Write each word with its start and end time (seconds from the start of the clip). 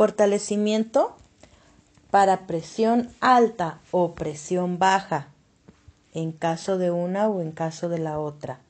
Fortalecimiento 0.00 1.14
para 2.10 2.46
presión 2.46 3.10
alta 3.20 3.80
o 3.90 4.14
presión 4.14 4.78
baja, 4.78 5.28
en 6.14 6.32
caso 6.32 6.78
de 6.78 6.90
una 6.90 7.28
o 7.28 7.42
en 7.42 7.52
caso 7.52 7.90
de 7.90 7.98
la 7.98 8.18
otra. 8.18 8.60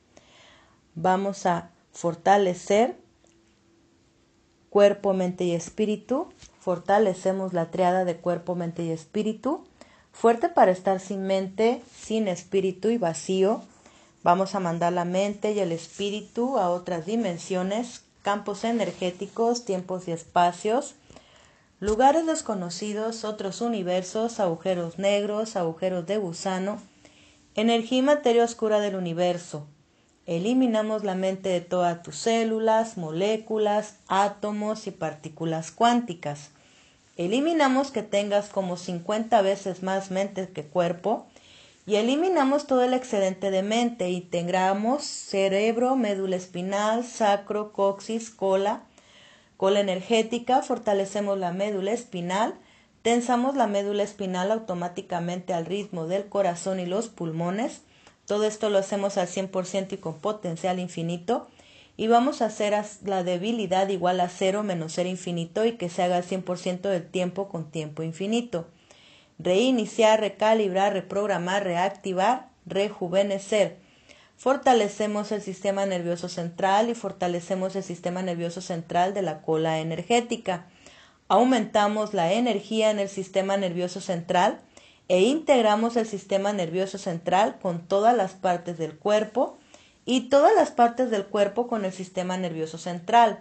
Vamos 0.96 1.46
a 1.46 1.70
fortalecer 1.92 2.96
cuerpo, 4.70 5.12
mente 5.12 5.44
y 5.44 5.52
espíritu. 5.52 6.26
Fortalecemos 6.58 7.52
la 7.52 7.70
triada 7.70 8.04
de 8.04 8.16
cuerpo, 8.16 8.56
mente 8.56 8.82
y 8.82 8.90
espíritu. 8.90 9.62
Fuerte 10.10 10.48
para 10.48 10.72
estar 10.72 10.98
sin 10.98 11.28
mente, 11.28 11.80
sin 11.96 12.26
espíritu 12.26 12.88
y 12.88 12.98
vacío. 12.98 13.62
Vamos 14.24 14.56
a 14.56 14.58
mandar 14.58 14.92
la 14.92 15.04
mente 15.04 15.52
y 15.52 15.60
el 15.60 15.70
espíritu 15.70 16.58
a 16.58 16.70
otras 16.70 17.06
dimensiones, 17.06 18.02
campos 18.22 18.64
energéticos, 18.64 19.64
tiempos 19.64 20.08
y 20.08 20.10
espacios, 20.10 20.96
lugares 21.80 22.26
desconocidos, 22.26 23.24
otros 23.24 23.62
universos, 23.62 24.38
agujeros 24.38 24.98
negros, 24.98 25.56
agujeros 25.56 26.06
de 26.06 26.18
gusano, 26.18 26.78
energía 27.54 27.98
y 27.98 28.02
materia 28.02 28.44
oscura 28.44 28.80
del 28.80 28.96
universo. 28.96 29.66
Eliminamos 30.26 31.04
la 31.04 31.14
mente 31.14 31.48
de 31.48 31.62
todas 31.62 32.02
tus 32.02 32.16
células, 32.16 32.98
moléculas, 32.98 33.96
átomos 34.06 34.86
y 34.86 34.90
partículas 34.90 35.72
cuánticas. 35.72 36.50
Eliminamos 37.16 37.90
que 37.90 38.02
tengas 38.02 38.50
como 38.50 38.76
50 38.76 39.40
veces 39.40 39.82
más 39.82 40.10
mente 40.10 40.50
que 40.50 40.64
cuerpo 40.64 41.26
y 41.86 41.96
eliminamos 41.96 42.66
todo 42.66 42.84
el 42.84 42.92
excedente 42.92 43.50
de 43.50 43.62
mente. 43.62 44.10
Integramos 44.10 45.02
cerebro, 45.04 45.96
médula 45.96 46.36
espinal, 46.36 47.04
sacro, 47.04 47.72
coxis, 47.72 48.30
cola, 48.30 48.82
cola 49.60 49.80
energética, 49.80 50.62
fortalecemos 50.62 51.38
la 51.38 51.52
médula 51.52 51.92
espinal, 51.92 52.54
tensamos 53.02 53.54
la 53.56 53.66
médula 53.66 54.02
espinal 54.02 54.50
automáticamente 54.52 55.52
al 55.52 55.66
ritmo 55.66 56.06
del 56.06 56.30
corazón 56.30 56.80
y 56.80 56.86
los 56.86 57.08
pulmones. 57.08 57.82
Todo 58.24 58.44
esto 58.44 58.70
lo 58.70 58.78
hacemos 58.78 59.18
al 59.18 59.26
100% 59.26 59.92
y 59.92 59.96
con 59.98 60.14
potencial 60.14 60.78
infinito. 60.78 61.48
Y 61.98 62.06
vamos 62.06 62.40
a 62.40 62.46
hacer 62.46 62.74
la 63.04 63.22
debilidad 63.22 63.90
igual 63.90 64.20
a 64.20 64.30
cero 64.30 64.62
menos 64.62 64.94
ser 64.94 65.06
infinito 65.06 65.66
y 65.66 65.72
que 65.72 65.90
se 65.90 66.04
haga 66.04 66.16
al 66.16 66.24
100% 66.24 66.80
del 66.80 67.06
tiempo 67.10 67.50
con 67.50 67.70
tiempo 67.70 68.02
infinito 68.02 68.66
reiniciar, 69.42 70.20
recalibrar, 70.20 70.92
reprogramar, 70.92 71.64
reactivar, 71.64 72.48
rejuvenecer. 72.66 73.78
Fortalecemos 74.40 75.32
el 75.32 75.42
sistema 75.42 75.84
nervioso 75.84 76.30
central 76.30 76.88
y 76.88 76.94
fortalecemos 76.94 77.76
el 77.76 77.82
sistema 77.82 78.22
nervioso 78.22 78.62
central 78.62 79.12
de 79.12 79.20
la 79.20 79.42
cola 79.42 79.80
energética. 79.80 80.64
Aumentamos 81.28 82.14
la 82.14 82.32
energía 82.32 82.90
en 82.90 83.00
el 83.00 83.10
sistema 83.10 83.58
nervioso 83.58 84.00
central 84.00 84.58
e 85.08 85.20
integramos 85.20 85.96
el 85.98 86.06
sistema 86.06 86.54
nervioso 86.54 86.96
central 86.96 87.58
con 87.60 87.86
todas 87.86 88.16
las 88.16 88.32
partes 88.32 88.78
del 88.78 88.96
cuerpo 88.96 89.58
y 90.06 90.30
todas 90.30 90.54
las 90.54 90.70
partes 90.70 91.10
del 91.10 91.26
cuerpo 91.26 91.66
con 91.66 91.84
el 91.84 91.92
sistema 91.92 92.38
nervioso 92.38 92.78
central. 92.78 93.40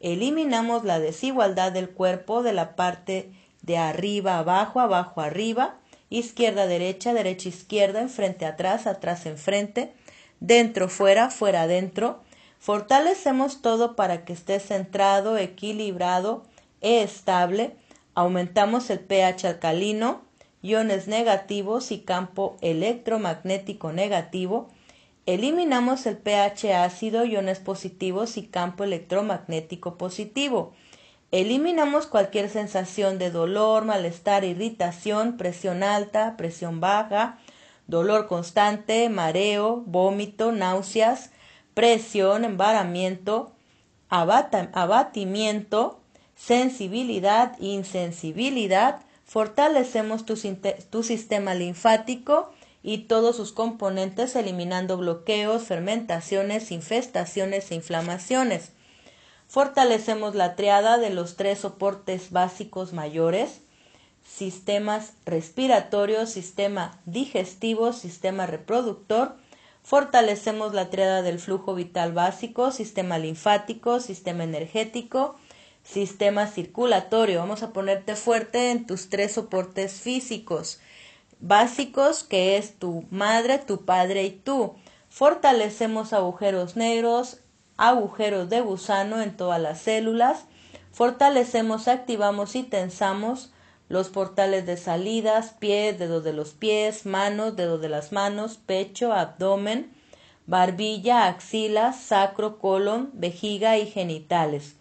Eliminamos 0.00 0.82
la 0.82 0.98
desigualdad 0.98 1.70
del 1.70 1.90
cuerpo 1.90 2.42
de 2.42 2.52
la 2.52 2.74
parte 2.74 3.30
de 3.62 3.78
arriba 3.78 4.38
abajo, 4.38 4.80
abajo 4.80 5.20
arriba, 5.20 5.76
izquierda 6.10 6.66
derecha, 6.66 7.14
derecha 7.14 7.48
izquierda, 7.48 8.00
enfrente 8.00 8.44
atrás, 8.44 8.88
atrás 8.88 9.24
enfrente, 9.26 9.94
dentro 10.42 10.88
fuera, 10.88 11.30
fuera 11.30 11.62
adentro. 11.62 12.20
Fortalecemos 12.58 13.62
todo 13.62 13.96
para 13.96 14.24
que 14.24 14.32
esté 14.32 14.60
centrado, 14.60 15.38
equilibrado 15.38 16.44
e 16.80 17.02
estable. 17.02 17.76
Aumentamos 18.14 18.90
el 18.90 19.00
pH 19.00 19.46
alcalino, 19.46 20.22
iones 20.60 21.08
negativos 21.08 21.90
y 21.90 22.00
campo 22.00 22.56
electromagnético 22.60 23.92
negativo. 23.92 24.68
Eliminamos 25.26 26.06
el 26.06 26.16
pH 26.16 26.74
ácido, 26.74 27.24
iones 27.24 27.60
positivos 27.60 28.36
y 28.36 28.46
campo 28.46 28.84
electromagnético 28.84 29.96
positivo. 29.96 30.72
Eliminamos 31.30 32.06
cualquier 32.06 32.50
sensación 32.50 33.18
de 33.18 33.30
dolor, 33.30 33.84
malestar, 33.84 34.44
irritación, 34.44 35.36
presión 35.36 35.82
alta, 35.82 36.36
presión 36.36 36.80
baja, 36.80 37.38
dolor 37.86 38.26
constante, 38.28 39.08
mareo, 39.08 39.82
vómito, 39.86 40.52
náuseas, 40.52 41.30
presión, 41.74 42.44
embaramiento, 42.44 43.52
abatimiento, 44.08 46.00
sensibilidad, 46.36 47.56
insensibilidad. 47.60 49.00
Fortalecemos 49.24 50.26
tu, 50.26 51.02
sistema 51.02 51.54
linfático 51.54 52.52
y 52.82 52.98
todos 52.98 53.36
sus 53.36 53.52
componentes 53.52 54.36
eliminando 54.36 54.98
bloqueos, 54.98 55.62
fermentaciones, 55.62 56.70
infestaciones 56.70 57.70
e 57.70 57.76
inflamaciones. 57.76 58.72
Fortalecemos 59.48 60.34
la 60.34 60.56
triada 60.56 60.98
de 60.98 61.10
los 61.10 61.36
tres 61.36 61.60
soportes 61.60 62.30
básicos 62.30 62.92
mayores, 62.92 63.60
sistemas 64.24 65.14
respiratorios, 65.24 66.30
sistema 66.30 67.00
digestivo, 67.06 67.92
sistema 67.92 68.46
reproductor. 68.46 69.36
Fortalecemos 69.82 70.74
la 70.74 70.90
triada 70.90 71.22
del 71.22 71.38
flujo 71.38 71.74
vital 71.74 72.12
básico, 72.12 72.70
sistema 72.70 73.18
linfático, 73.18 74.00
sistema 74.00 74.44
energético, 74.44 75.36
sistema 75.82 76.46
circulatorio. 76.46 77.40
Vamos 77.40 77.62
a 77.62 77.72
ponerte 77.72 78.16
fuerte 78.16 78.70
en 78.70 78.86
tus 78.86 79.10
tres 79.10 79.32
soportes 79.32 80.00
físicos 80.00 80.80
básicos, 81.42 82.22
que 82.22 82.56
es 82.56 82.78
tu 82.78 83.04
madre, 83.10 83.58
tu 83.58 83.84
padre 83.84 84.24
y 84.24 84.30
tú. 84.30 84.74
Fortalecemos 85.10 86.12
agujeros 86.12 86.76
negros, 86.76 87.40
agujeros 87.76 88.48
de 88.48 88.60
gusano 88.60 89.20
en 89.20 89.36
todas 89.36 89.60
las 89.60 89.80
células, 89.80 90.44
fortalecemos, 90.92 91.88
activamos 91.88 92.54
y 92.54 92.62
tensamos 92.62 93.52
los 93.88 94.08
portales 94.08 94.66
de 94.66 94.76
salidas, 94.76 95.54
pies, 95.58 95.98
dedos 95.98 96.24
de 96.24 96.32
los 96.32 96.52
pies, 96.52 97.06
manos, 97.06 97.56
dedos 97.56 97.80
de 97.80 97.88
las 97.88 98.12
manos, 98.12 98.56
pecho, 98.56 99.12
abdomen, 99.12 99.92
barbilla, 100.46 101.26
axilas, 101.26 102.00
sacro, 102.00 102.58
colon, 102.58 103.10
vejiga 103.12 103.78
y 103.78 103.86
genitales. 103.86 104.76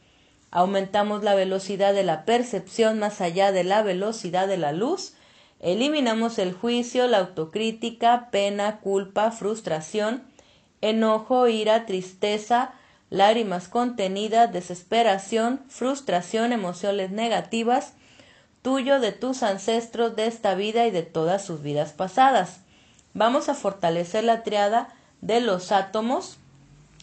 Aumentamos 0.50 1.24
la 1.24 1.36
velocidad 1.36 1.94
de 1.94 2.04
la 2.04 2.26
percepción 2.26 3.00
más 3.00 3.22
allá 3.22 3.52
de 3.52 3.64
la 3.64 3.84
velocidad 3.84 4.48
de 4.48 4.58
la 4.58 4.74
luz. 4.74 5.14
Eliminamos 5.60 6.40
el 6.40 6.54
juicio, 6.54 7.08
la 7.08 7.20
autocrítica, 7.20 8.30
pena, 8.32 8.80
culpa, 8.82 9.32
frustración, 9.32 10.24
enojo, 10.82 11.48
ira, 11.48 11.86
tristeza, 11.86 12.74
lágrimas 13.10 13.68
contenidas, 13.68 14.52
desesperación, 14.52 15.62
frustración, 15.68 16.52
emociones 16.52 17.12
negativas, 17.12 17.94
tuyo, 18.62 19.00
de 19.00 19.12
tus 19.12 19.44
ancestros, 19.44 20.16
de 20.16 20.28
esta 20.28 20.56
vida 20.56 20.86
y 20.86 20.92
de 20.92 21.04
todas 21.04 21.44
sus 21.44 21.62
vidas 21.62 21.94
pasadas. 21.94 22.62
Vamos 23.14 23.50
a 23.50 23.56
fortalecer 23.56 24.24
la 24.24 24.44
triada 24.44 24.94
de 25.22 25.42
los 25.42 25.72
átomos, 25.72 26.38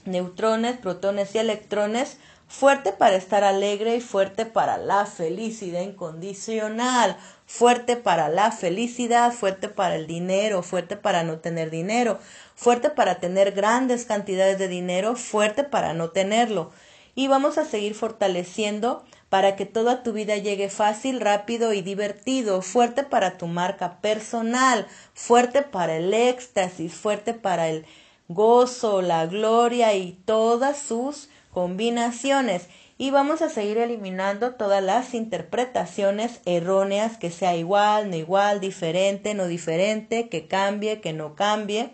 neutrones, 0.04 0.78
protones 0.78 1.34
y 1.34 1.38
electrones, 1.38 2.18
fuerte 2.48 2.92
para 2.92 3.16
estar 3.16 3.44
alegre 3.44 3.96
y 3.96 4.00
fuerte 4.00 4.46
para 4.46 4.78
la 4.78 5.04
felicidad 5.04 5.82
incondicional, 5.82 7.16
fuerte 7.46 7.96
para 7.96 8.28
la 8.28 8.50
felicidad, 8.52 9.32
fuerte 9.32 9.68
para 9.68 9.96
el 9.96 10.06
dinero, 10.06 10.62
fuerte 10.62 10.96
para 10.96 11.22
no 11.24 11.38
tener 11.38 11.70
dinero, 11.70 12.18
fuerte 12.54 12.88
para 12.90 13.20
tener 13.20 13.52
grandes 13.52 14.06
cantidades 14.06 14.58
de 14.58 14.68
dinero, 14.68 15.14
fuerte 15.14 15.62
para 15.62 15.92
no 15.92 16.10
tenerlo. 16.10 16.72
Y 17.14 17.28
vamos 17.28 17.58
a 17.58 17.64
seguir 17.64 17.94
fortaleciendo 17.94 19.04
para 19.28 19.56
que 19.56 19.66
toda 19.66 20.02
tu 20.02 20.12
vida 20.12 20.36
llegue 20.36 20.68
fácil, 20.70 21.20
rápido 21.20 21.72
y 21.72 21.82
divertido, 21.82 22.62
fuerte 22.62 23.02
para 23.02 23.36
tu 23.38 23.46
marca 23.46 24.00
personal, 24.00 24.86
fuerte 25.14 25.62
para 25.62 25.96
el 25.96 26.14
éxtasis, 26.14 26.94
fuerte 26.94 27.34
para 27.34 27.68
el 27.68 27.84
gozo, 28.28 29.02
la 29.02 29.26
gloria 29.26 29.94
y 29.94 30.12
todas 30.24 30.78
sus 30.78 31.28
combinaciones. 31.52 32.68
Y 32.96 33.10
vamos 33.10 33.42
a 33.42 33.48
seguir 33.48 33.78
eliminando 33.78 34.54
todas 34.54 34.82
las 34.82 35.14
interpretaciones 35.14 36.40
erróneas, 36.46 37.16
que 37.16 37.30
sea 37.30 37.54
igual, 37.54 38.10
no 38.10 38.16
igual, 38.16 38.60
diferente, 38.60 39.34
no 39.34 39.46
diferente, 39.46 40.28
que 40.28 40.48
cambie, 40.48 41.00
que 41.00 41.12
no 41.12 41.34
cambie 41.34 41.90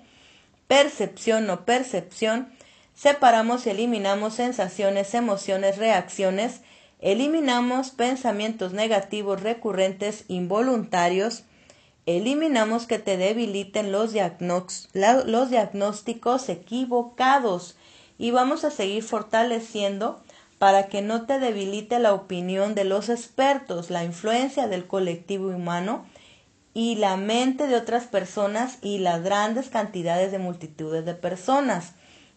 percepción 0.67 1.49
o 1.51 1.65
percepción, 1.65 2.53
separamos 2.95 3.67
y 3.67 3.71
eliminamos 3.71 4.35
sensaciones, 4.35 5.15
emociones, 5.15 5.79
reacciones, 5.79 6.63
eliminamos 7.05 7.91
pensamientos 7.91 8.73
negativos 8.73 9.43
recurrentes 9.43 10.25
involuntarios, 10.29 11.45
eliminamos 12.07 12.87
que 12.87 12.99
te 12.99 13.19
debiliten 13.19 13.93
los, 13.93 14.15
diagnósticos 15.51 16.49
equivocados 16.49 17.77
y 18.17 18.31
vamos 18.31 18.65
a 18.65 18.71
seguir 18.71 19.03
fortaleciendo 19.03 20.23
para 20.59 20.87
que 20.87 21.03
no 21.03 21.27
te 21.27 21.39
debilite 21.39 21.99
la 21.99 22.15
opinión 22.15 22.75
de 22.75 22.85
los 22.85 23.11
expertos, 23.11 23.91
la 23.91 24.03
influencia 24.03 24.67
del 24.67 24.87
colectivo 24.87 25.49
humano 25.49 26.07
y 26.73 26.95
la 26.95 27.19
mente 27.19 27.67
de 27.67 27.77
otras 27.77 28.05
personas 28.05 28.79
y 28.81 28.97
las 28.97 29.23
grandes 29.23 29.69
cantidades 29.69 30.33
de 30.33 30.39
multitudes 30.39 31.05
de 31.05 31.13
personas. 31.13 31.93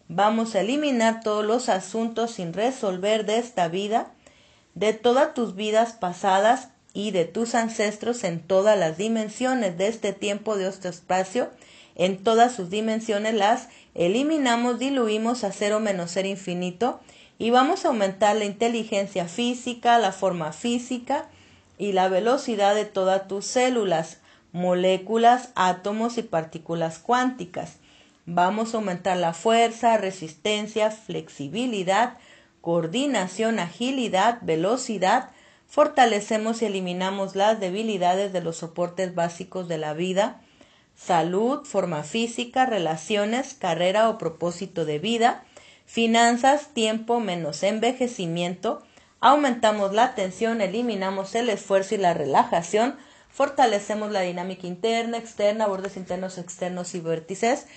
Vamos 0.10 0.56
a 0.56 0.60
eliminar 0.60 1.22
todos 1.22 1.46
los 1.46 1.70
asuntos 1.70 2.32
sin 2.32 2.52
resolver 2.52 3.26
de 3.26 3.38
esta 3.38 3.70
vida, 3.70 4.12
de 4.78 4.94
todas 4.94 5.34
tus 5.34 5.56
vidas 5.56 5.94
pasadas 5.94 6.70
y 6.94 7.10
de 7.10 7.26
tus 7.26 7.56
ancestros 7.56 8.24
en 8.24 8.40
todas 8.40 8.78
las 8.78 8.96
dimensiones 8.96 9.76
de 9.76 9.88
este 9.88 10.14
tiempo, 10.14 10.56
de 10.56 10.68
este 10.68 10.88
espacio, 10.88 11.50
en 11.96 12.24
todas 12.24 12.54
sus 12.54 12.70
dimensiones 12.70 13.34
las 13.34 13.70
eliminamos, 13.96 14.78
diluimos 14.78 15.44
a 15.44 15.52
cero 15.52 15.80
menos 15.80 16.12
ser 16.12 16.28
infinito 16.28 17.00
y 17.40 17.50
vamos 17.50 17.86
a 17.86 17.88
aumentar 17.88 18.36
la 18.36 18.46
inteligencia 18.46 19.28
física, 19.28 19.98
la 19.98 20.12
forma 20.12 20.52
física 20.54 21.26
y 21.80 21.94
la 21.94 22.08
velocidad 22.08 22.76
de 22.76 22.86
todas 22.86 23.28
tus 23.28 23.46
células, 23.46 24.20
moléculas, 24.52 25.50
átomos 25.56 26.20
y 26.20 26.22
partículas 26.22 27.00
cuánticas. 27.00 27.78
Vamos 28.28 28.74
a 28.74 28.78
aumentar 28.78 29.18
la 29.18 29.34
fuerza, 29.34 29.98
resistencia, 29.98 30.92
flexibilidad, 30.92 32.18
coordinación, 32.62 33.60
agilidad, 33.60 34.40
velocidad. 34.42 35.32
Fortalecemos 35.68 36.62
y 36.62 36.66
eliminamos 36.66 37.36
las 37.36 37.60
debilidades 37.60 38.34
de 38.34 38.42
los 38.42 38.58
soportes 38.58 39.16
básicos 39.16 39.68
de 39.68 39.78
la 39.78 39.94
vida, 39.94 40.42
salud, 40.96 41.66
forma 41.66 42.04
física, 42.04 42.66
relaciones, 42.66 43.54
carrera 43.54 44.10
o 44.10 44.18
propósito 44.18 44.86
de 44.86 45.00
vida, 45.00 45.44
finanzas, 45.86 46.74
tiempo 46.74 47.20
menos 47.20 47.64
envejecimiento, 47.64 48.84
aumentamos 49.20 49.94
la 49.94 50.06
atención, 50.06 50.62
eliminamos 50.62 51.36
el 51.36 51.50
esfuerzo 51.50 51.96
y 51.96 51.98
la 51.98 52.14
relajación, 52.14 52.98
fortalecemos 53.30 54.12
la 54.12 54.22
dinámica 54.22 54.68
interna, 54.68 55.18
externa, 55.18 55.68
bordes 55.68 55.98
internos, 55.98 56.38
externos 56.38 56.96
y 56.96 57.00
vértices. 57.00 57.68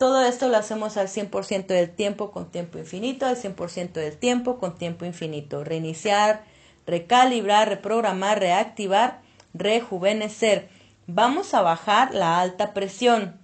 Todo 0.00 0.24
esto 0.24 0.48
lo 0.48 0.56
hacemos 0.56 0.96
al 0.96 1.08
100% 1.08 1.66
del 1.66 1.90
tiempo 1.90 2.30
con 2.30 2.50
tiempo 2.50 2.78
infinito, 2.78 3.26
al 3.26 3.36
100% 3.36 3.92
del 3.92 4.16
tiempo 4.16 4.58
con 4.58 4.78
tiempo 4.78 5.04
infinito. 5.04 5.62
Reiniciar, 5.62 6.42
recalibrar, 6.86 7.68
reprogramar, 7.68 8.38
reactivar, 8.38 9.20
rejuvenecer. 9.52 10.70
Vamos 11.06 11.52
a 11.52 11.60
bajar 11.60 12.14
la 12.14 12.40
alta 12.40 12.72
presión. 12.72 13.38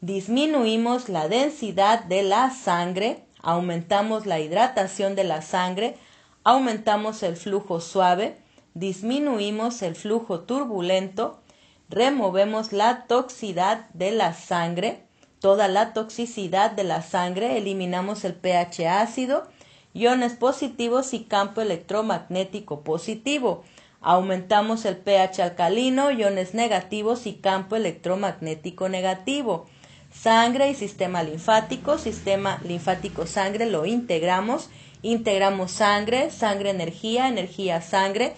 Disminuimos 0.00 1.10
la 1.10 1.28
densidad 1.28 2.04
de 2.04 2.22
la 2.22 2.48
sangre, 2.52 3.26
aumentamos 3.42 4.24
la 4.24 4.40
hidratación 4.40 5.14
de 5.14 5.24
la 5.24 5.42
sangre, 5.42 5.98
aumentamos 6.42 7.22
el 7.22 7.36
flujo 7.36 7.82
suave, 7.82 8.38
disminuimos 8.72 9.82
el 9.82 9.94
flujo 9.94 10.40
turbulento, 10.40 11.42
removemos 11.90 12.72
la 12.72 13.04
toxicidad 13.06 13.90
de 13.90 14.12
la 14.12 14.32
sangre, 14.32 15.04
toda 15.42 15.66
la 15.66 15.92
toxicidad 15.92 16.70
de 16.70 16.84
la 16.84 17.02
sangre, 17.02 17.58
eliminamos 17.58 18.24
el 18.24 18.32
pH 18.32 18.86
ácido, 18.86 19.48
iones 19.92 20.34
positivos 20.34 21.12
y 21.14 21.24
campo 21.24 21.60
electromagnético 21.60 22.82
positivo. 22.82 23.64
Aumentamos 24.00 24.84
el 24.84 24.96
pH 24.96 25.42
alcalino, 25.42 26.12
iones 26.12 26.54
negativos 26.54 27.26
y 27.26 27.34
campo 27.34 27.74
electromagnético 27.74 28.88
negativo. 28.88 29.66
Sangre 30.12 30.70
y 30.70 30.76
sistema 30.76 31.24
linfático, 31.24 31.98
sistema 31.98 32.60
linfático 32.62 33.26
sangre 33.26 33.66
lo 33.66 33.84
integramos, 33.84 34.70
integramos 35.02 35.72
sangre, 35.72 36.30
sangre 36.30 36.70
energía, 36.70 37.26
energía 37.26 37.82
sangre 37.82 38.34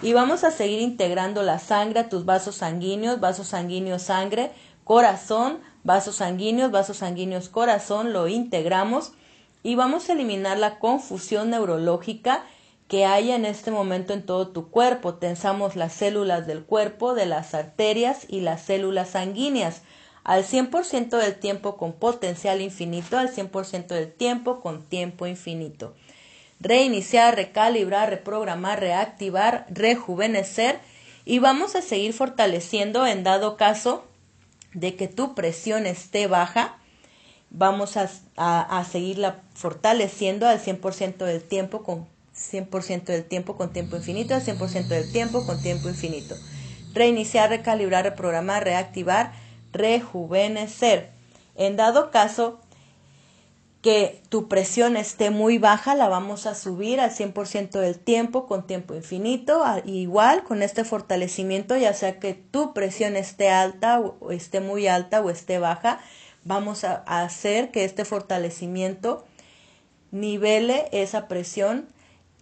y 0.00 0.14
vamos 0.14 0.42
a 0.42 0.50
seguir 0.50 0.80
integrando 0.80 1.42
la 1.42 1.58
sangre 1.58 2.00
a 2.00 2.08
tus 2.08 2.24
vasos 2.24 2.56
sanguíneos, 2.56 3.20
vasos 3.20 3.48
sanguíneos 3.48 4.02
sangre, 4.02 4.52
corazón, 4.84 5.58
vasos 5.86 6.16
sanguíneos, 6.16 6.72
vasos 6.72 6.98
sanguíneos 6.98 7.48
corazón, 7.48 8.12
lo 8.12 8.26
integramos 8.26 9.12
y 9.62 9.76
vamos 9.76 10.08
a 10.08 10.12
eliminar 10.12 10.58
la 10.58 10.78
confusión 10.78 11.50
neurológica 11.50 12.44
que 12.88 13.06
haya 13.06 13.36
en 13.36 13.44
este 13.44 13.70
momento 13.70 14.12
en 14.12 14.26
todo 14.26 14.48
tu 14.48 14.68
cuerpo. 14.68 15.14
Tensamos 15.14 15.76
las 15.76 15.92
células 15.92 16.46
del 16.46 16.64
cuerpo, 16.64 17.14
de 17.14 17.26
las 17.26 17.54
arterias 17.54 18.26
y 18.28 18.40
las 18.40 18.62
células 18.62 19.10
sanguíneas 19.10 19.82
al 20.24 20.44
100% 20.44 21.16
del 21.18 21.38
tiempo 21.38 21.76
con 21.76 21.92
potencial 21.92 22.60
infinito, 22.60 23.16
al 23.16 23.32
100% 23.32 23.86
del 23.86 24.12
tiempo 24.12 24.60
con 24.60 24.82
tiempo 24.82 25.26
infinito 25.26 25.94
reiniciar, 26.60 27.36
recalibrar, 27.36 28.08
reprogramar, 28.10 28.80
reactivar, 28.80 29.66
rejuvenecer 29.68 30.78
y 31.24 31.38
vamos 31.38 31.76
a 31.76 31.82
seguir 31.82 32.12
fortaleciendo 32.12 33.06
en 33.06 33.24
dado 33.24 33.56
caso 33.56 34.04
de 34.76 34.94
que 34.94 35.08
tu 35.08 35.34
presión 35.34 35.86
esté 35.86 36.26
baja. 36.26 36.76
Vamos 37.50 37.96
a, 37.96 38.08
a, 38.36 38.84
seguirla 38.84 39.40
fortaleciendo 39.54 40.46
al 40.46 40.60
100% 40.60 41.16
del 41.24 41.42
tiempo 41.42 41.82
con 41.82 42.06
100% 42.36 43.04
del 43.04 43.24
tiempo 43.24 43.56
con 43.56 43.72
tiempo 43.72 43.96
infinito, 43.96 44.34
al 44.34 44.44
100% 44.44 44.88
del 44.88 45.10
tiempo 45.10 45.46
con 45.46 45.60
tiempo 45.62 45.88
infinito. 45.88 46.34
Reiniciar, 46.92 47.48
recalibrar, 47.48 48.04
reprogramar, 48.04 48.64
reactivar, 48.64 49.32
rejuvenecer. 49.72 51.10
En 51.54 51.76
dado 51.76 52.10
caso 52.10 52.60
que 53.86 54.20
tu 54.30 54.48
presión 54.48 54.96
esté 54.96 55.30
muy 55.30 55.58
baja, 55.58 55.94
la 55.94 56.08
vamos 56.08 56.46
a 56.46 56.56
subir 56.56 56.98
al 56.98 57.12
100% 57.12 57.78
del 57.78 58.00
tiempo 58.00 58.48
con 58.48 58.66
tiempo 58.66 58.96
infinito, 58.96 59.62
igual 59.84 60.42
con 60.42 60.62
este 60.62 60.82
fortalecimiento, 60.82 61.76
ya 61.76 61.94
sea 61.94 62.18
que 62.18 62.34
tu 62.34 62.74
presión 62.74 63.14
esté 63.14 63.48
alta 63.48 64.00
o 64.00 64.32
esté 64.32 64.58
muy 64.58 64.88
alta 64.88 65.20
o 65.20 65.30
esté 65.30 65.60
baja, 65.60 66.00
vamos 66.42 66.82
a 66.82 67.04
hacer 67.06 67.70
que 67.70 67.84
este 67.84 68.04
fortalecimiento 68.04 69.24
nivele 70.10 70.88
esa 70.90 71.28
presión 71.28 71.86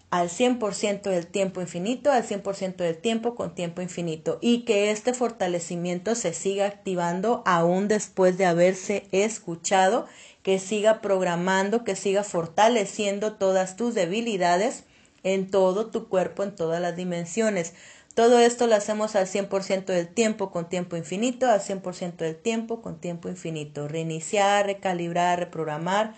al 0.08 0.30
100% 0.30 1.02
del 1.02 1.26
tiempo 1.26 1.60
infinito, 1.60 2.10
al 2.10 2.26
100% 2.26 2.76
del 2.76 2.96
tiempo 2.96 3.34
con 3.34 3.54
tiempo 3.54 3.82
infinito 3.82 4.38
y 4.40 4.60
que 4.60 4.90
este 4.92 5.12
fortalecimiento 5.12 6.14
se 6.14 6.32
siga 6.32 6.64
activando 6.64 7.42
aún 7.44 7.86
después 7.88 8.38
de 8.38 8.46
haberse 8.46 9.08
escuchado 9.12 10.06
que 10.44 10.58
siga 10.58 11.00
programando, 11.00 11.84
que 11.84 11.96
siga 11.96 12.22
fortaleciendo 12.22 13.32
todas 13.32 13.76
tus 13.76 13.94
debilidades 13.94 14.84
en 15.22 15.50
todo 15.50 15.86
tu 15.86 16.10
cuerpo, 16.10 16.42
en 16.42 16.54
todas 16.54 16.82
las 16.82 16.94
dimensiones. 16.94 17.72
Todo 18.12 18.38
esto 18.38 18.66
lo 18.66 18.76
hacemos 18.76 19.16
al 19.16 19.26
100% 19.26 19.86
del 19.86 20.06
tiempo 20.06 20.50
con 20.50 20.68
tiempo 20.68 20.98
infinito, 20.98 21.50
al 21.50 21.60
100% 21.60 22.16
del 22.16 22.36
tiempo 22.36 22.82
con 22.82 23.00
tiempo 23.00 23.30
infinito. 23.30 23.88
Reiniciar, 23.88 24.66
recalibrar, 24.66 25.38
reprogramar, 25.38 26.14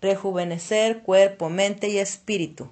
rejuvenecer 0.00 1.02
cuerpo, 1.02 1.48
mente 1.48 1.88
y 1.88 1.98
espíritu. 1.98 2.68